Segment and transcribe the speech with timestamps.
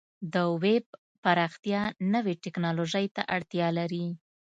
[0.33, 0.85] د ویب
[1.23, 1.81] پراختیا
[2.13, 4.07] نوې ټکنالوژۍ ته اړتیا لري.